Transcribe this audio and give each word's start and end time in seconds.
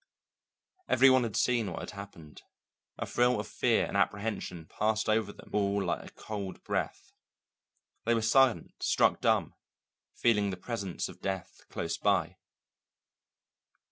Every 0.89 1.11
one 1.11 1.21
had 1.21 1.35
seen 1.35 1.69
what 1.69 1.81
had 1.81 1.91
happened; 1.91 2.41
a 2.97 3.05
thrill 3.05 3.39
of 3.39 3.47
fear 3.47 3.85
and 3.85 3.95
apprehension 3.95 4.65
passed 4.65 5.07
over 5.07 5.31
them 5.31 5.51
all 5.53 5.83
like 5.85 6.09
a 6.09 6.13
cold 6.13 6.63
breath. 6.63 7.13
They 8.05 8.15
were 8.15 8.23
silent, 8.23 8.81
struck 8.81 9.21
dumb, 9.21 9.53
feeling 10.15 10.49
the 10.49 10.57
presence 10.57 11.07
of 11.07 11.21
death 11.21 11.61
close 11.69 11.99
by. 11.99 12.37